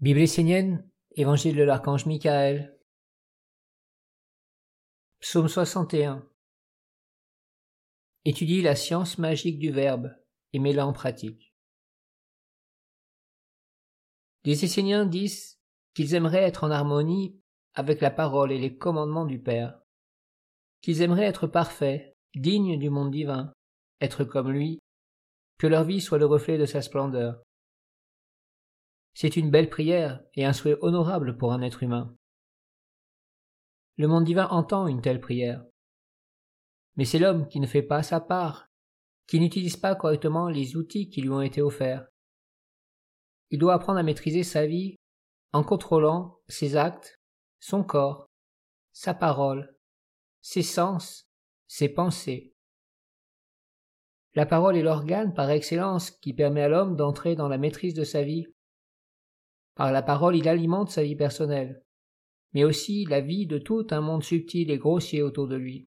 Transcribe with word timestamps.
Bible 0.00 0.20
essénienne, 0.20 0.88
Évangile 1.16 1.56
de 1.56 1.64
l'archange 1.64 2.06
Michael. 2.06 2.78
Psaume 5.18 5.48
61. 5.48 6.24
Étudie 8.24 8.62
la 8.62 8.76
science 8.76 9.18
magique 9.18 9.58
du 9.58 9.72
Verbe 9.72 10.14
et 10.52 10.60
mets-la 10.60 10.86
en 10.86 10.92
pratique. 10.92 11.52
Les 14.44 14.64
Esséniens 14.64 15.04
disent 15.04 15.58
qu'ils 15.94 16.14
aimeraient 16.14 16.44
être 16.44 16.62
en 16.62 16.70
harmonie 16.70 17.42
avec 17.74 18.00
la 18.00 18.12
parole 18.12 18.52
et 18.52 18.58
les 18.58 18.78
commandements 18.78 19.26
du 19.26 19.42
Père, 19.42 19.80
qu'ils 20.80 21.02
aimeraient 21.02 21.24
être 21.24 21.48
parfaits, 21.48 22.16
dignes 22.36 22.78
du 22.78 22.88
monde 22.88 23.10
divin, 23.10 23.52
être 24.00 24.22
comme 24.22 24.52
lui, 24.52 24.78
que 25.58 25.66
leur 25.66 25.82
vie 25.82 26.00
soit 26.00 26.18
le 26.18 26.26
reflet 26.26 26.56
de 26.56 26.66
sa 26.66 26.82
splendeur. 26.82 27.42
C'est 29.20 29.36
une 29.36 29.50
belle 29.50 29.68
prière 29.68 30.22
et 30.34 30.44
un 30.44 30.52
souhait 30.52 30.78
honorable 30.80 31.36
pour 31.36 31.52
un 31.52 31.60
être 31.60 31.82
humain. 31.82 32.16
Le 33.96 34.06
monde 34.06 34.22
divin 34.22 34.46
entend 34.46 34.86
une 34.86 35.02
telle 35.02 35.20
prière. 35.20 35.64
Mais 36.94 37.04
c'est 37.04 37.18
l'homme 37.18 37.48
qui 37.48 37.58
ne 37.58 37.66
fait 37.66 37.82
pas 37.82 38.04
sa 38.04 38.20
part, 38.20 38.68
qui 39.26 39.40
n'utilise 39.40 39.76
pas 39.76 39.96
correctement 39.96 40.48
les 40.48 40.76
outils 40.76 41.10
qui 41.10 41.20
lui 41.20 41.30
ont 41.30 41.40
été 41.40 41.60
offerts. 41.60 42.06
Il 43.50 43.58
doit 43.58 43.74
apprendre 43.74 43.98
à 43.98 44.04
maîtriser 44.04 44.44
sa 44.44 44.66
vie 44.66 44.94
en 45.52 45.64
contrôlant 45.64 46.38
ses 46.46 46.76
actes, 46.76 47.18
son 47.58 47.82
corps, 47.82 48.28
sa 48.92 49.14
parole, 49.14 49.76
ses 50.42 50.62
sens, 50.62 51.28
ses 51.66 51.88
pensées. 51.88 52.54
La 54.34 54.46
parole 54.46 54.76
est 54.76 54.82
l'organe 54.82 55.34
par 55.34 55.50
excellence 55.50 56.12
qui 56.12 56.34
permet 56.34 56.62
à 56.62 56.68
l'homme 56.68 56.94
d'entrer 56.94 57.34
dans 57.34 57.48
la 57.48 57.58
maîtrise 57.58 57.94
de 57.94 58.04
sa 58.04 58.22
vie 58.22 58.46
par 59.78 59.92
la 59.92 60.02
parole, 60.02 60.34
il 60.34 60.48
alimente 60.48 60.90
sa 60.90 61.04
vie 61.04 61.14
personnelle, 61.14 61.84
mais 62.52 62.64
aussi 62.64 63.04
la 63.04 63.20
vie 63.20 63.46
de 63.46 63.58
tout 63.58 63.86
un 63.90 64.00
monde 64.00 64.24
subtil 64.24 64.72
et 64.72 64.76
grossier 64.76 65.22
autour 65.22 65.46
de 65.46 65.54
lui. 65.54 65.86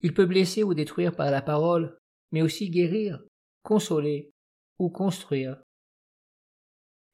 Il 0.00 0.12
peut 0.12 0.26
blesser 0.26 0.64
ou 0.64 0.74
détruire 0.74 1.14
par 1.14 1.30
la 1.30 1.42
parole, 1.42 1.96
mais 2.32 2.42
aussi 2.42 2.70
guérir, 2.70 3.22
consoler 3.62 4.32
ou 4.80 4.90
construire. 4.90 5.62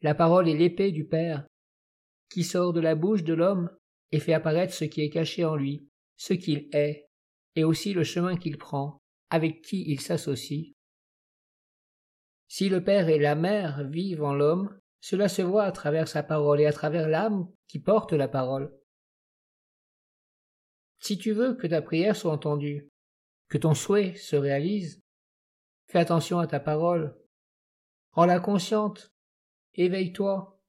La 0.01 0.15
parole 0.15 0.49
est 0.49 0.57
l'épée 0.57 0.91
du 0.91 1.07
Père, 1.07 1.47
qui 2.31 2.45
sort 2.45 2.73
de 2.73 2.81
la 2.81 2.95
bouche 2.95 3.23
de 3.23 3.35
l'homme 3.35 3.69
et 4.11 4.21
fait 4.21 4.33
apparaître 4.33 4.73
ce 4.73 4.87
qui 4.87 5.03
est 5.03 5.11
caché 5.11 5.45
en 5.45 5.55
lui, 5.55 5.87
ce 6.17 6.33
qu'il 6.33 6.71
est, 6.73 7.09
et 7.57 7.65
aussi 7.65 7.93
le 7.93 8.05
chemin 8.05 8.39
qu'il 8.39 8.57
prend, 8.57 9.03
avec 9.29 9.61
qui 9.61 9.85
il 9.87 10.01
s'associe. 10.01 10.73
Si 12.49 12.71
le 12.71 12.83
Père 12.83 13.11
et 13.11 13.19
la 13.19 13.35
Mère 13.35 13.87
vivent 13.87 14.25
en 14.25 14.33
l'homme, 14.33 14.75
cela 15.01 15.29
se 15.29 15.43
voit 15.43 15.65
à 15.65 15.73
travers 15.73 16.09
sa 16.09 16.23
parole 16.23 16.61
et 16.61 16.67
à 16.67 16.73
travers 16.73 17.09
l'âme 17.09 17.49
qui 17.67 17.79
porte 17.79 18.13
la 18.13 18.29
parole. 18.29 18.75
Si 20.99 21.19
tu 21.19 21.33
veux 21.33 21.55
que 21.55 21.67
ta 21.67 21.81
prière 21.81 22.17
soit 22.17 22.33
entendue, 22.33 22.91
que 23.49 23.59
ton 23.59 23.75
souhait 23.75 24.15
se 24.15 24.37
réalise, 24.37 25.03
fais 25.87 26.01
attention 26.01 26.39
à 26.39 26.47
ta 26.47 26.61
parole, 26.61 27.17
rends-la 28.13 28.41
consciente, 28.41 29.13
éveille-toi 29.75 30.61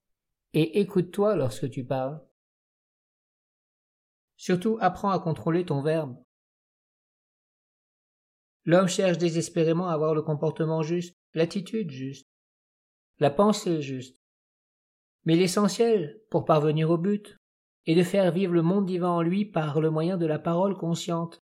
et 0.53 0.80
écoute-toi 0.80 1.35
lorsque 1.35 1.69
tu 1.69 1.83
parles. 1.83 2.23
Surtout 4.38 4.77
apprends 4.80 5.11
à 5.11 5.19
contrôler 5.19 5.66
ton 5.66 5.81
verbe. 5.81 6.16
L'homme 8.66 8.88
cherche 8.88 9.17
désespérément 9.17 9.89
à 9.89 9.94
avoir 9.94 10.13
le 10.13 10.22
comportement 10.22 10.83
juste, 10.83 11.17
l'attitude 11.33 11.89
juste, 11.89 12.30
la 13.17 13.31
pensée 13.31 13.81
juste. 13.81 14.19
Mais 15.25 15.36
l'essentiel, 15.36 16.22
pour 16.30 16.45
parvenir 16.45 16.89
au 16.89 16.98
but, 16.98 17.38
est 17.86 17.95
de 17.95 18.03
faire 18.03 18.31
vivre 18.31 18.53
le 18.53 18.62
monde 18.62 18.86
divin 18.86 19.09
en 19.09 19.22
lui 19.22 19.45
par 19.45 19.81
le 19.81 19.89
moyen 19.89 20.17
de 20.17 20.25
la 20.25 20.39
parole 20.39 20.78
consciente, 20.78 21.44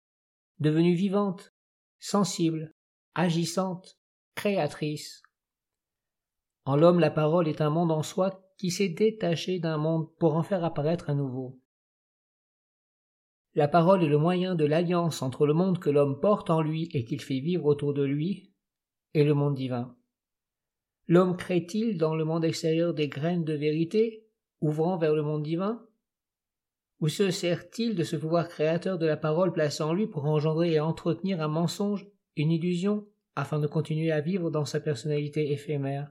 devenue 0.59 0.95
vivante, 0.95 1.55
sensible, 1.99 2.75
agissante, 3.15 3.99
créatrice. 4.35 5.23
En 6.65 6.77
l'homme, 6.77 7.01
la 7.01 7.11
parole 7.11 7.49
est 7.49 7.61
un 7.61 7.71
monde 7.71 7.93
en 7.93 8.03
soi 8.03 8.43
qui 8.59 8.71
s'est 8.71 8.89
détaché 8.89 9.59
d'un 9.59 9.79
monde 9.79 10.09
pour 10.19 10.37
en 10.37 10.43
faire 10.43 10.65
apparaître 10.65 11.11
un 11.11 11.15
nouveau. 11.15 11.61
La 13.55 13.69
parole 13.69 14.03
est 14.03 14.09
le 14.09 14.19
moyen 14.19 14.55
de 14.55 14.65
l'alliance 14.65 15.21
entre 15.21 15.47
le 15.47 15.53
monde 15.53 15.79
que 15.79 15.91
l'homme 15.91 16.21
porte 16.21 16.49
en 16.49 16.63
lui 16.63 16.89
et 16.93 17.05
qu'il 17.05 17.21
fait 17.21 17.41
vivre 17.41 17.67
autour 17.67 17.93
de 17.93 18.03
lui 18.03 18.53
et 19.15 19.25
le 19.25 19.35
monde 19.35 19.55
divin. 19.55 19.95
L'homme 21.09 21.37
crée-t-il 21.37 21.99
dans 21.99 22.15
le 22.15 22.25
monde 22.25 22.45
extérieur 22.45 22.95
des 22.95 23.09
graines 23.09 23.45
de 23.45 23.55
vérité, 23.55 24.27
ouvrant 24.61 24.97
vers 24.97 25.15
le 25.15 25.23
monde 25.23 25.43
divin? 25.43 25.85
Ou 27.01 27.09
se 27.09 27.31
sert-il 27.31 27.97
de 27.97 28.05
ce 28.05 28.15
pouvoir 28.15 28.49
créateur 28.49 28.99
de 28.99 29.07
la 29.07 29.17
parole 29.17 29.53
placé 29.53 29.83
en 29.83 29.93
lui 29.93 30.07
pour 30.07 30.25
engendrer 30.27 30.73
et 30.73 30.81
entretenir 30.81 31.43
un 31.43 31.49
mensonge, 31.49 32.07
une 32.37 32.53
illusion, 32.53 33.09
afin 33.35 33.59
de 33.59 33.67
continuer 33.67 34.13
à 34.13 34.21
vivre 34.21 34.51
dans 34.51 34.65
sa 34.65 34.79
personnalité 34.79 35.53
éphémère? 35.53 36.11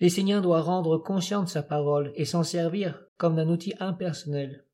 L'Essénien 0.00 0.40
doit 0.40 0.60
rendre 0.60 0.98
consciente 0.98 1.48
sa 1.48 1.62
parole 1.62 2.12
et 2.16 2.24
s'en 2.24 2.42
servir 2.42 3.06
comme 3.16 3.36
d'un 3.36 3.48
outil 3.48 3.74
impersonnel. 3.78 4.66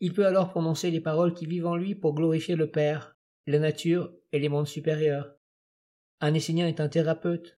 Il 0.00 0.12
peut 0.12 0.26
alors 0.26 0.50
prononcer 0.50 0.90
les 0.90 1.00
paroles 1.00 1.32
qui 1.32 1.46
vivent 1.46 1.68
en 1.68 1.76
lui 1.76 1.94
pour 1.94 2.14
glorifier 2.14 2.56
le 2.56 2.70
Père, 2.70 3.16
la 3.46 3.60
nature 3.60 4.12
et 4.32 4.40
les 4.40 4.48
mondes 4.48 4.66
supérieurs. 4.66 5.36
Un 6.24 6.34
Essénien 6.34 6.68
est 6.68 6.78
un 6.78 6.88
thérapeute. 6.88 7.58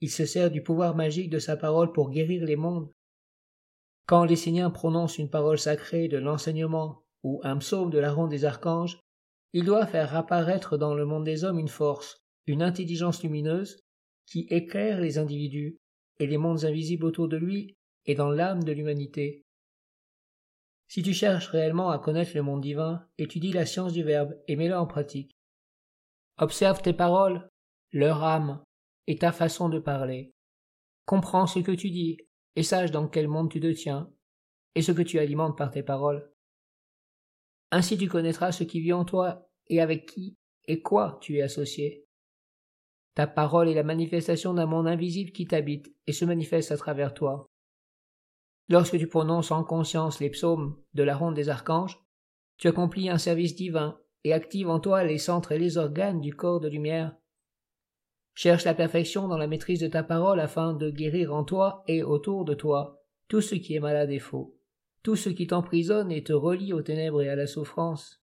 Il 0.00 0.08
se 0.08 0.24
sert 0.24 0.52
du 0.52 0.62
pouvoir 0.62 0.94
magique 0.94 1.30
de 1.30 1.40
sa 1.40 1.56
parole 1.56 1.90
pour 1.90 2.10
guérir 2.10 2.44
les 2.44 2.54
mondes. 2.54 2.92
Quand 4.06 4.24
l'Essénien 4.24 4.70
prononce 4.70 5.18
une 5.18 5.28
parole 5.28 5.58
sacrée 5.58 6.06
de 6.06 6.18
l'enseignement 6.18 7.02
ou 7.24 7.40
un 7.42 7.56
psaume 7.56 7.90
de 7.90 7.98
la 7.98 8.12
ronde 8.12 8.30
des 8.30 8.44
archanges, 8.44 9.00
il 9.52 9.64
doit 9.64 9.86
faire 9.86 10.14
apparaître 10.14 10.78
dans 10.78 10.94
le 10.94 11.04
monde 11.04 11.24
des 11.24 11.42
hommes 11.42 11.58
une 11.58 11.66
force, 11.66 12.22
une 12.46 12.62
intelligence 12.62 13.20
lumineuse 13.24 13.80
qui 14.26 14.46
éclaire 14.48 15.00
les 15.00 15.18
individus 15.18 15.78
et 16.20 16.28
les 16.28 16.38
mondes 16.38 16.64
invisibles 16.64 17.06
autour 17.06 17.26
de 17.26 17.36
lui 17.36 17.74
et 18.06 18.14
dans 18.14 18.30
l'âme 18.30 18.62
de 18.62 18.70
l'humanité. 18.70 19.42
Si 20.86 21.02
tu 21.02 21.14
cherches 21.14 21.48
réellement 21.48 21.90
à 21.90 21.98
connaître 21.98 22.36
le 22.36 22.42
monde 22.42 22.60
divin, 22.60 23.08
étudie 23.18 23.52
la 23.52 23.66
science 23.66 23.92
du 23.92 24.04
Verbe 24.04 24.36
et 24.46 24.54
mets-la 24.54 24.80
en 24.80 24.86
pratique. 24.86 25.32
Observe 26.38 26.80
tes 26.80 26.92
paroles, 26.92 27.48
leur 27.94 28.24
âme 28.24 28.62
et 29.06 29.16
ta 29.16 29.30
façon 29.30 29.68
de 29.68 29.78
parler. 29.78 30.34
Comprends 31.06 31.46
ce 31.46 31.60
que 31.60 31.70
tu 31.70 31.90
dis 31.90 32.18
et 32.56 32.64
sache 32.64 32.90
dans 32.90 33.06
quel 33.06 33.28
monde 33.28 33.50
tu 33.50 33.60
te 33.60 33.72
tiens 33.72 34.10
et 34.74 34.82
ce 34.82 34.90
que 34.90 35.02
tu 35.02 35.20
alimentes 35.20 35.56
par 35.56 35.70
tes 35.70 35.84
paroles. 35.84 36.28
Ainsi 37.70 37.96
tu 37.96 38.08
connaîtras 38.08 38.50
ce 38.50 38.64
qui 38.64 38.80
vit 38.80 38.92
en 38.92 39.04
toi 39.04 39.48
et 39.68 39.80
avec 39.80 40.06
qui 40.06 40.36
et 40.66 40.82
quoi 40.82 41.18
tu 41.20 41.38
es 41.38 41.42
associé. 41.42 42.04
Ta 43.14 43.28
parole 43.28 43.68
est 43.68 43.74
la 43.74 43.84
manifestation 43.84 44.54
d'un 44.54 44.66
monde 44.66 44.88
invisible 44.88 45.30
qui 45.30 45.46
t'habite 45.46 45.94
et 46.08 46.12
se 46.12 46.24
manifeste 46.24 46.72
à 46.72 46.76
travers 46.76 47.14
toi. 47.14 47.46
Lorsque 48.68 48.98
tu 48.98 49.06
prononces 49.06 49.52
en 49.52 49.62
conscience 49.62 50.18
les 50.18 50.30
psaumes 50.30 50.82
de 50.94 51.04
la 51.04 51.16
ronde 51.16 51.34
des 51.34 51.48
archanges, 51.48 52.02
tu 52.56 52.66
accomplis 52.66 53.08
un 53.08 53.18
service 53.18 53.54
divin 53.54 54.00
et 54.24 54.32
actives 54.32 54.68
en 54.68 54.80
toi 54.80 55.04
les 55.04 55.18
centres 55.18 55.52
et 55.52 55.58
les 55.60 55.78
organes 55.78 56.20
du 56.20 56.34
corps 56.34 56.58
de 56.58 56.68
lumière 56.68 57.14
Cherche 58.34 58.64
la 58.64 58.74
perfection 58.74 59.28
dans 59.28 59.38
la 59.38 59.46
maîtrise 59.46 59.80
de 59.80 59.86
ta 59.86 60.02
parole 60.02 60.40
afin 60.40 60.74
de 60.74 60.90
guérir 60.90 61.32
en 61.32 61.44
toi 61.44 61.84
et 61.86 62.02
autour 62.02 62.44
de 62.44 62.54
toi 62.54 63.00
tout 63.28 63.40
ce 63.40 63.54
qui 63.54 63.74
est 63.74 63.80
malade 63.80 64.10
et 64.10 64.18
faux, 64.18 64.58
tout 65.04 65.14
ce 65.14 65.28
qui 65.28 65.46
t'emprisonne 65.46 66.10
et 66.10 66.24
te 66.24 66.32
relie 66.32 66.72
aux 66.72 66.82
ténèbres 66.82 67.22
et 67.22 67.28
à 67.28 67.36
la 67.36 67.46
souffrance. 67.46 68.20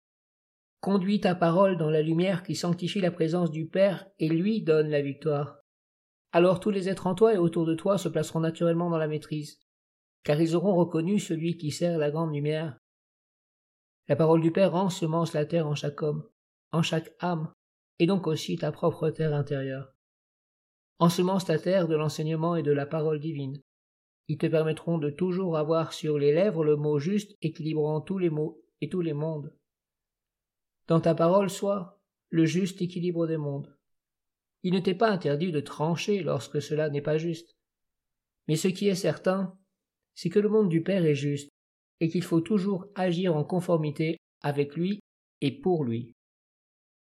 Conduis 0.79 1.19
ta 1.19 1.35
parole 1.35 1.77
dans 1.77 1.89
la 1.89 2.01
lumière 2.01 2.43
qui 2.43 2.55
sanctifie 2.55 3.01
la 3.01 3.11
présence 3.11 3.51
du 3.51 3.67
Père 3.67 4.07
et 4.17 4.29
lui 4.29 4.61
donne 4.61 4.89
la 4.89 5.01
victoire. 5.01 5.59
Alors 6.31 6.61
tous 6.61 6.69
les 6.69 6.87
êtres 6.87 7.07
en 7.07 7.15
toi 7.15 7.33
et 7.33 7.37
autour 7.37 7.65
de 7.65 7.75
toi 7.75 7.97
se 7.97 8.07
placeront 8.07 8.39
naturellement 8.39 8.89
dans 8.89 8.97
la 8.97 9.07
maîtrise, 9.07 9.59
car 10.23 10.39
ils 10.39 10.55
auront 10.55 10.75
reconnu 10.75 11.19
celui 11.19 11.57
qui 11.57 11.71
sert 11.71 11.97
la 11.97 12.11
grande 12.11 12.33
lumière. 12.33 12.77
La 14.07 14.15
parole 14.15 14.39
du 14.39 14.51
Père 14.51 14.75
ensemence 14.75 15.33
la 15.33 15.45
terre 15.45 15.67
en 15.67 15.75
chaque 15.75 16.01
homme, 16.01 16.23
en 16.71 16.81
chaque 16.81 17.13
âme, 17.19 17.51
et 17.99 18.05
donc 18.05 18.25
aussi 18.27 18.57
ta 18.57 18.71
propre 18.71 19.09
terre 19.09 19.33
intérieure. 19.33 19.96
Ensemence 20.99 21.45
ta 21.45 21.59
terre 21.59 21.87
de 21.87 21.95
l'enseignement 21.95 22.55
et 22.55 22.63
de 22.63 22.71
la 22.71 22.85
parole 22.85 23.19
divine. 23.19 23.61
Ils 24.27 24.37
te 24.37 24.47
permettront 24.47 24.97
de 24.97 25.09
toujours 25.09 25.57
avoir 25.57 25.93
sur 25.93 26.17
les 26.17 26.33
lèvres 26.33 26.63
le 26.63 26.75
mot 26.75 26.99
juste 26.99 27.37
équilibrant 27.41 28.01
tous 28.01 28.17
les 28.17 28.29
mots 28.29 28.61
et 28.81 28.89
tous 28.89 29.01
les 29.01 29.13
mondes. 29.13 29.53
Dans 30.87 30.99
ta 30.99 31.13
parole 31.13 31.49
soit 31.49 32.01
le 32.29 32.45
juste 32.45 32.81
équilibre 32.81 33.27
des 33.27 33.37
mondes. 33.37 33.77
Il 34.63 34.73
ne 34.73 34.79
t'est 34.79 34.95
pas 34.95 35.09
interdit 35.09 35.51
de 35.51 35.59
trancher 35.59 36.23
lorsque 36.23 36.61
cela 36.61 36.89
n'est 36.89 37.01
pas 37.01 37.17
juste. 37.17 37.55
Mais 38.47 38.55
ce 38.55 38.67
qui 38.67 38.87
est 38.87 38.95
certain, 38.95 39.57
c'est 40.15 40.29
que 40.29 40.39
le 40.39 40.49
monde 40.49 40.69
du 40.69 40.81
Père 40.81 41.05
est 41.05 41.15
juste, 41.15 41.49
et 41.99 42.09
qu'il 42.09 42.23
faut 42.23 42.41
toujours 42.41 42.87
agir 42.95 43.35
en 43.35 43.43
conformité 43.43 44.17
avec 44.41 44.75
lui 44.75 44.99
et 45.41 45.51
pour 45.51 45.83
lui. 45.83 46.16